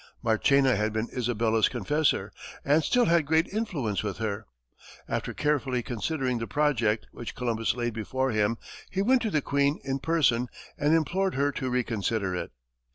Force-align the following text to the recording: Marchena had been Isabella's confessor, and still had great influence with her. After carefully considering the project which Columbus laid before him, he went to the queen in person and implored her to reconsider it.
Marchena 0.23 0.75
had 0.75 0.93
been 0.93 1.09
Isabella's 1.15 1.69
confessor, 1.69 2.31
and 2.65 2.83
still 2.83 3.05
had 3.05 3.27
great 3.27 3.45
influence 3.49 4.01
with 4.01 4.17
her. 4.17 4.47
After 5.07 5.31
carefully 5.31 5.83
considering 5.83 6.39
the 6.39 6.47
project 6.47 7.05
which 7.11 7.35
Columbus 7.35 7.75
laid 7.75 7.93
before 7.93 8.31
him, 8.31 8.57
he 8.89 9.03
went 9.03 9.21
to 9.21 9.29
the 9.29 9.43
queen 9.43 9.79
in 9.83 9.99
person 9.99 10.47
and 10.75 10.95
implored 10.95 11.35
her 11.35 11.51
to 11.51 11.69
reconsider 11.69 12.35
it. 12.35 12.49